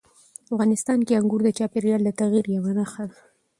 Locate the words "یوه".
2.55-2.71